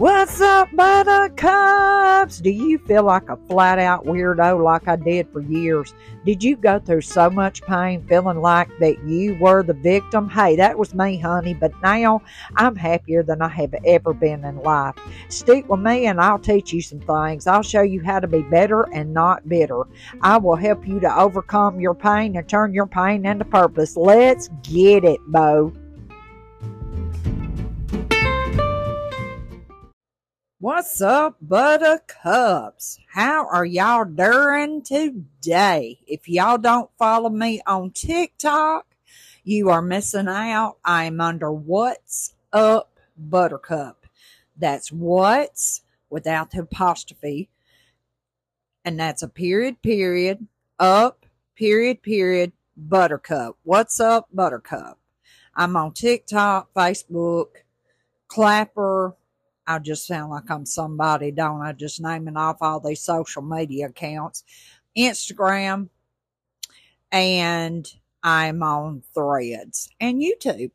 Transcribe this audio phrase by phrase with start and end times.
[0.00, 2.38] What's up, buttercups?
[2.38, 5.92] Do you feel like a flat out weirdo like I did for years?
[6.24, 10.30] Did you go through so much pain feeling like that you were the victim?
[10.30, 12.22] Hey, that was me, honey, but now
[12.56, 14.94] I'm happier than I have ever been in life.
[15.28, 17.46] Stick with me and I'll teach you some things.
[17.46, 19.82] I'll show you how to be better and not bitter.
[20.22, 23.98] I will help you to overcome your pain and turn your pain into purpose.
[23.98, 25.74] Let's get it, Bo.
[30.62, 32.98] What's up, buttercups?
[33.14, 36.00] How are y'all doing today?
[36.06, 38.84] If y'all don't follow me on TikTok,
[39.42, 40.76] you are missing out.
[40.84, 44.04] I'm under What's Up Buttercup.
[44.54, 47.48] That's What's without the apostrophe.
[48.84, 50.46] And that's a period, period,
[50.78, 51.24] up,
[51.56, 53.56] period, period, Buttercup.
[53.62, 54.98] What's up, Buttercup?
[55.54, 57.46] I'm on TikTok, Facebook,
[58.28, 59.16] Clapper,
[59.70, 61.70] I just sound like I'm somebody, don't I?
[61.72, 64.42] Just naming off all these social media accounts,
[64.98, 65.88] Instagram,
[67.12, 67.86] and
[68.20, 70.72] I'm on threads and YouTube.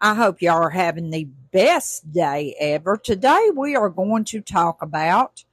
[0.00, 2.96] I hope y'all are having the best day ever.
[2.96, 5.44] Today we are going to talk about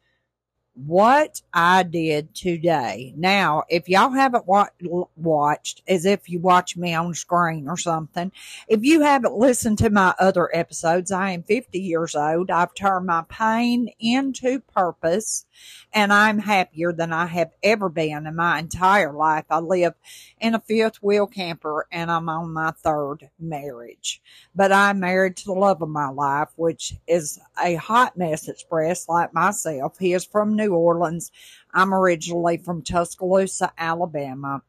[0.85, 3.13] what I did today.
[3.17, 4.69] Now, if y'all haven't wa-
[5.15, 8.31] watched, as if you watch me on screen or something,
[8.67, 12.51] if you haven't listened to my other episodes, I am 50 years old.
[12.51, 15.45] I've turned my pain into purpose
[15.93, 19.45] and I'm happier than I have ever been in my entire life.
[19.49, 19.93] I live
[20.39, 24.21] in a fifth wheel camper and I'm on my third marriage.
[24.55, 29.09] But I'm married to the love of my life, which is a hot mess express
[29.09, 29.97] like myself.
[29.97, 31.31] He is from New Orleans.
[31.73, 34.61] I'm originally from Tuscaloosa, Alabama,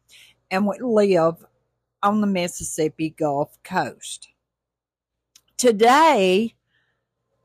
[0.50, 1.44] and we live
[2.02, 4.28] on the Mississippi Gulf Coast.
[5.56, 6.54] Today,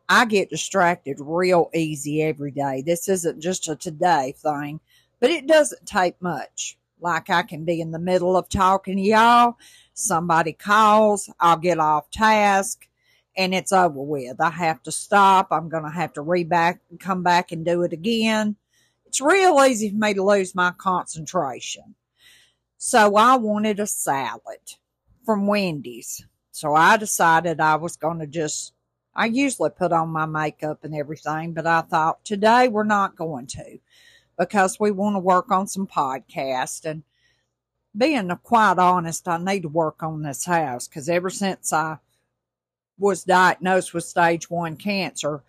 [0.07, 2.83] I get distracted real easy every day.
[2.85, 4.79] This isn't just a today thing,
[5.19, 6.77] but it doesn't take much.
[6.99, 9.57] Like I can be in the middle of talking to y'all,
[9.93, 12.87] somebody calls, I'll get off task,
[13.35, 14.39] and it's over with.
[14.39, 15.47] I have to stop.
[15.51, 18.55] I'm going to have to re back, come back and do it again.
[19.05, 21.95] It's real easy for me to lose my concentration.
[22.77, 24.59] So I wanted a salad
[25.25, 26.25] from Wendy's.
[26.51, 28.73] So I decided I was going to just
[29.15, 33.47] I usually put on my makeup and everything, but I thought today we're not going
[33.47, 33.79] to
[34.37, 37.03] because we want to work on some podcast and
[37.97, 41.99] being quite honest, I need to work on this house because ever since I
[42.97, 45.43] was diagnosed with stage one cancer,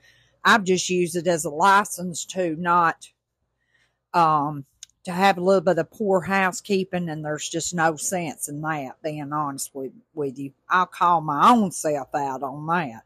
[0.44, 3.08] I've just used it as a license to not,
[4.14, 4.64] um,
[5.04, 9.02] to have a little bit of poor housekeeping and there's just no sense in that,
[9.02, 10.52] being honest with, with you.
[10.68, 13.02] I'll call my own self out on that.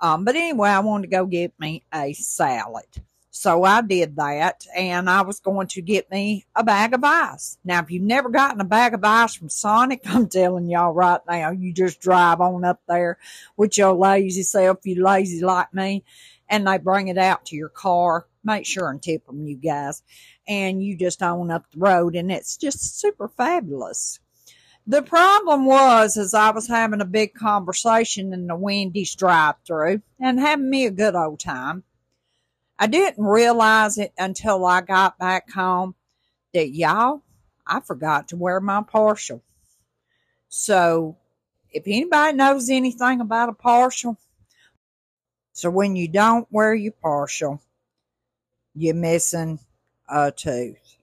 [0.00, 2.84] Um, but anyway, I wanted to go get me a salad.
[3.30, 7.56] So I did that and I was going to get me a bag of ice.
[7.64, 11.20] Now, if you've never gotten a bag of ice from Sonic, I'm telling y'all right
[11.28, 13.16] now, you just drive on up there
[13.56, 16.02] with your lazy self, you lazy like me,
[16.48, 18.26] and they bring it out to your car.
[18.42, 20.02] Make sure and tip them, you guys.
[20.48, 24.18] And you just own up the road and it's just super fabulous.
[24.90, 30.40] The problem was, as I was having a big conversation in the Wendy's drive-through and
[30.40, 31.84] having me a good old time.
[32.78, 35.94] I didn't realize it until I got back home
[36.54, 37.20] that y'all,
[37.66, 39.42] I forgot to wear my partial.
[40.48, 41.18] So,
[41.70, 44.16] if anybody knows anything about a partial,
[45.52, 47.60] so when you don't wear your partial,
[48.74, 49.58] you're missing
[50.08, 50.96] a tooth.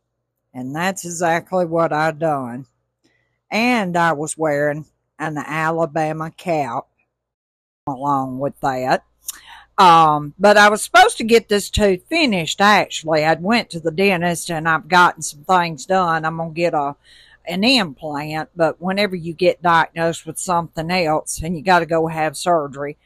[0.56, 2.66] And that's exactly what I done
[3.56, 4.86] and I was wearing
[5.18, 6.88] an Alabama cap
[7.88, 9.06] along with that.
[9.78, 13.24] Um, but I was supposed to get this tooth finished actually.
[13.24, 16.26] I'd went to the dentist and I've gotten some things done.
[16.26, 16.98] I'm to get a,
[17.48, 22.08] an implant, but whenever you get diagnosed with something else and you got to go
[22.08, 22.98] have surgery,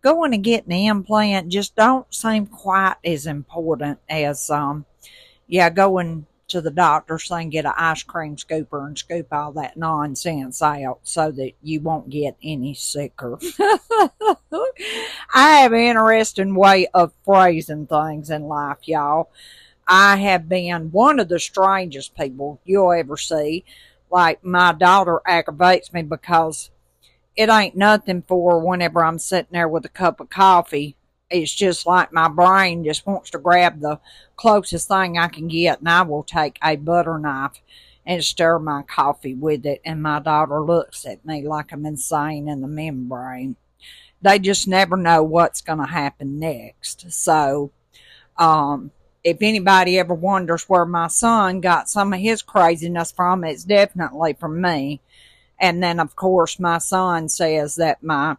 [0.00, 4.84] going and getting an implant just don't seem quite as important as, um,
[5.46, 9.76] yeah, going to the doctor saying get an ice cream scooper and scoop all that
[9.76, 13.38] nonsense out so that you won't get any sicker.
[15.34, 19.30] I have an interesting way of phrasing things in life, y'all.
[19.88, 23.64] I have been one of the strangest people you'll ever see.
[24.10, 26.70] Like my daughter aggravates me because
[27.34, 30.96] it ain't nothing for whenever I'm sitting there with a cup of coffee
[31.32, 33.98] it's just like my brain just wants to grab the
[34.36, 37.60] closest thing I can get, and I will take a butter knife
[38.04, 39.80] and stir my coffee with it.
[39.84, 43.56] And my daughter looks at me like I'm insane in the membrane.
[44.20, 47.10] they just never know what's going to happen next.
[47.12, 47.72] So,
[48.36, 48.90] um,
[49.24, 54.32] if anybody ever wonders where my son got some of his craziness from, it's definitely
[54.32, 55.00] from me.
[55.60, 58.36] And then, of course, my son says that my,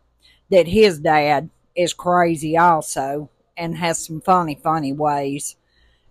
[0.49, 5.55] that his dad is crazy also and has some funny, funny ways.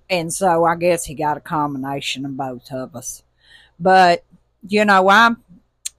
[0.09, 3.23] And so I guess he got a combination of both of us.
[3.79, 4.25] But,
[4.67, 5.31] you know, I,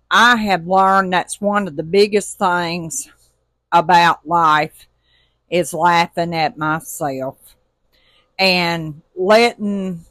[0.09, 3.09] I have learned that's one of the biggest things
[3.71, 4.87] about life
[5.49, 7.37] is laughing at myself
[8.37, 10.03] and letting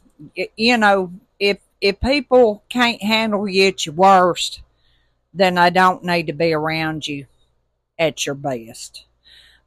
[0.55, 4.61] you know if if people can't handle you at your worst
[5.33, 7.25] then they don't need to be around you
[7.99, 9.05] at your best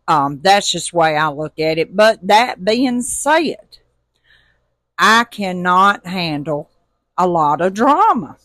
[0.08, 3.78] um, that's just the way i look at it but that being said
[4.98, 6.70] i cannot handle
[7.18, 8.36] a lot of drama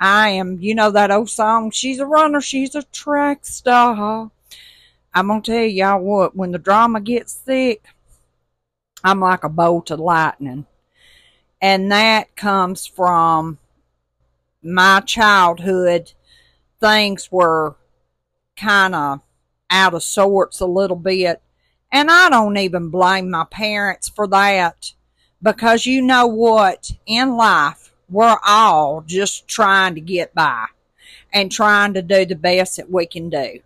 [0.00, 4.30] i am you know that old song she's a runner she's a track star
[5.12, 7.82] i'm gonna tell y'all what when the drama gets thick
[9.04, 10.64] I'm like a bolt of lightning.
[11.60, 13.58] And that comes from
[14.62, 16.12] my childhood.
[16.80, 17.76] Things were
[18.56, 19.20] kind of
[19.74, 21.42] out of sorts a little bit.
[21.90, 24.92] And I don't even blame my parents for that
[25.42, 26.92] because you know what?
[27.06, 30.66] In life, we're all just trying to get by
[31.32, 33.60] and trying to do the best that we can do.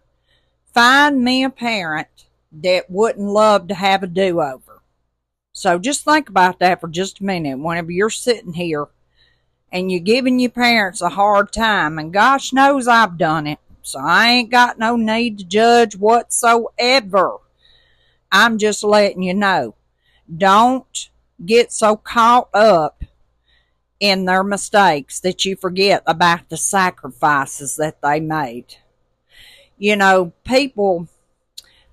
[0.73, 2.09] Find me a parent
[2.53, 4.81] that wouldn't love to have a do over.
[5.53, 7.59] So just think about that for just a minute.
[7.59, 8.89] Whenever you're sitting here
[9.71, 13.59] and you're giving your parents a hard time, and gosh knows I've done it,
[13.89, 17.39] so I ain't got no need to judge whatsoever.
[18.31, 19.75] I'm just letting you know.
[20.37, 21.09] Don't
[21.45, 23.03] get so caught up
[24.01, 28.77] in their mistakes that you forget about the sacrifices that they made.
[29.79, 31.09] You know, people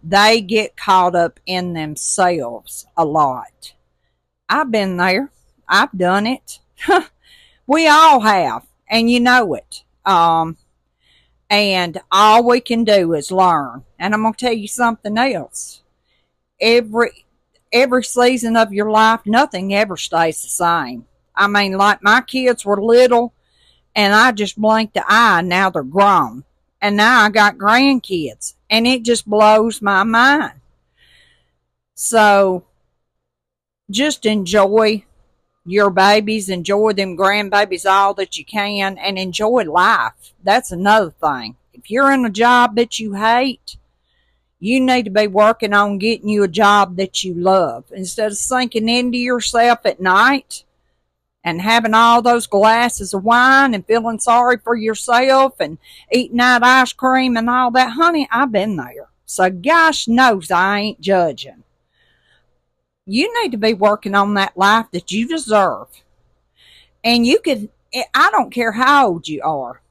[0.03, 3.74] they get caught up in themselves a lot.
[4.47, 5.31] I've been there.
[5.68, 6.59] I've done it.
[7.68, 9.83] we all have, and you know it.
[10.06, 10.57] Um,
[11.50, 13.83] and all we can do is learn.
[14.00, 15.81] And I'm going to tell you something else.
[16.59, 17.25] Every
[17.71, 21.06] every season of your life, nothing ever stays the same.
[21.36, 23.33] I mean, like my kids were little,
[23.95, 25.42] and I just blinked the eye.
[25.42, 26.45] Now they're grown,
[26.81, 30.62] and now I got grandkids, and it just blows my mind.
[31.95, 32.65] So
[33.89, 35.05] just enjoy
[35.65, 40.33] your babies, enjoy them grandbabies all that you can, and enjoy life.
[40.44, 41.56] That's another thing.
[41.73, 43.77] If you're in a job that you hate,
[44.59, 48.38] you need to be working on getting you a job that you love instead of
[48.38, 50.63] sinking into yourself at night
[51.44, 55.77] and having all those glasses of wine and feeling sorry for yourself and
[56.11, 57.91] eating that ice cream and all that.
[57.91, 59.09] Honey, I've been there.
[59.25, 61.63] So gosh knows I ain't judging.
[63.06, 65.88] You need to be working on that life that you deserve.
[67.04, 67.69] And you could,
[68.13, 69.81] I don't care how old you are.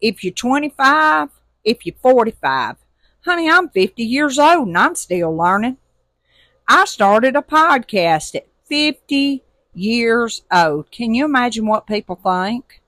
[0.00, 1.28] If you're 25,
[1.64, 2.76] if you're 45,
[3.20, 5.76] honey, I'm 50 years old and I'm still learning.
[6.66, 9.42] I started a podcast at 50
[9.74, 10.90] years old.
[10.90, 12.80] Can you imagine what people think?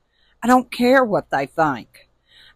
[0.42, 2.08] I don't care what they think.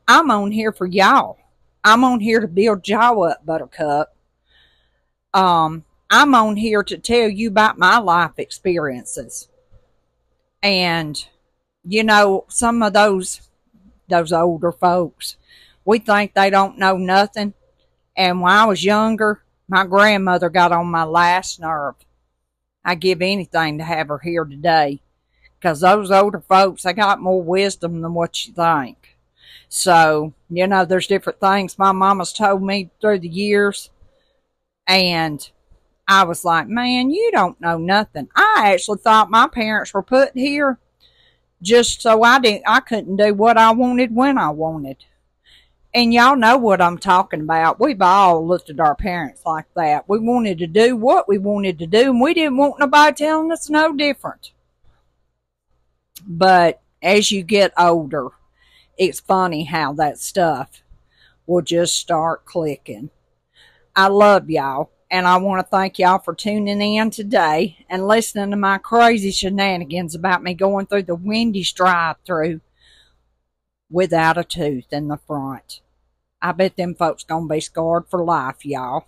[0.07, 1.39] I'm on here for y'all.
[1.85, 4.15] I'm on here to build y'all up, Buttercup.
[5.35, 9.49] Um, I'm on here to tell you about my life experiences.
[10.63, 11.23] And,
[11.85, 13.43] you know, some of those,
[14.09, 15.37] those older folks,
[15.85, 17.55] we think they don't know nothing.
[18.17, 21.95] And when I was younger, my grandmother got on my last nerve.
[22.85, 25.03] I give anything to have her here today.
[25.59, 29.17] Because those older folks, they got more wisdom than what you think.
[29.69, 33.91] So, you know, there's different things my mama's told me through the years.
[34.87, 35.49] And
[36.09, 38.29] I was like, man, you don't know nothing.
[38.35, 40.79] I actually thought my parents were put here
[41.61, 45.05] just so I didn't, I couldn't do what I wanted when I wanted.
[45.93, 47.81] And y'all know what I'm talking about.
[47.81, 50.09] We've all looked at our parents like that.
[50.09, 53.53] We wanted to do what we wanted to do, and we didn't want nobody telling
[53.53, 54.53] us no different.
[56.27, 58.29] But as you get older,
[58.97, 60.83] it's funny how that stuff
[61.47, 63.11] will just start clicking.
[63.97, 68.51] I love y'all, and I want to thank y'all for tuning in today and listening
[68.51, 72.61] to my crazy shenanigans about me going through the Wendy's drive through
[73.91, 75.81] without a tooth in the front.
[76.43, 79.07] I bet them folks gonna be scarred for life, y'all.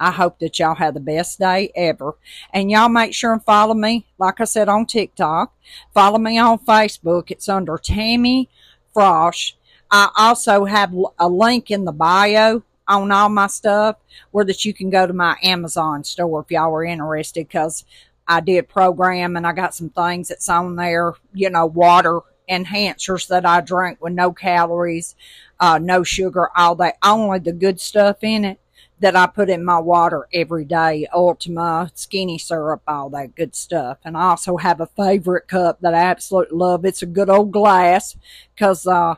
[0.00, 2.16] I hope that y'all have the best day ever.
[2.52, 5.54] And y'all make sure and follow me, like I said, on TikTok.
[5.94, 7.30] Follow me on Facebook.
[7.30, 8.48] It's under Tammy
[8.92, 9.52] Frosch.
[9.90, 12.62] I also have a link in the bio
[13.00, 13.96] on all my stuff,
[14.32, 17.84] or that you can go to my Amazon store if y'all are interested, because
[18.28, 23.28] I did program and I got some things that's on there, you know, water enhancers
[23.28, 25.14] that I drink with no calories,
[25.58, 28.60] uh, no sugar, all that, only the good stuff in it
[29.00, 31.08] that I put in my water every day.
[31.12, 33.98] Ultima, skinny syrup, all that good stuff.
[34.04, 36.84] And I also have a favorite cup that I absolutely love.
[36.84, 38.16] It's a good old glass
[38.54, 39.16] because, uh,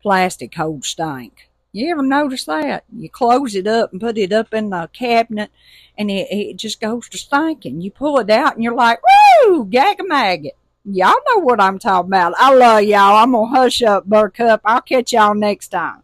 [0.00, 1.50] plastic holds stink.
[1.76, 2.84] You ever notice that?
[2.90, 5.50] You close it up and put it up in the cabinet
[5.98, 7.82] and it, it just goes to stinking.
[7.82, 8.98] You pull it out and you're like,
[9.44, 10.54] woo, gag a maggot.
[10.86, 12.32] Y'all know what I'm talking about.
[12.38, 13.16] I love y'all.
[13.16, 14.62] I'm going to hush up, Buttercup.
[14.64, 16.02] I'll catch y'all next time.